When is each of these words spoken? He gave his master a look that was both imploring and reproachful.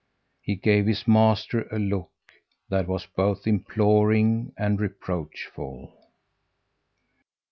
He 0.41 0.55
gave 0.55 0.87
his 0.87 1.07
master 1.07 1.67
a 1.71 1.77
look 1.77 2.09
that 2.69 2.87
was 2.87 3.05
both 3.05 3.45
imploring 3.45 4.51
and 4.57 4.79
reproachful. 4.81 5.93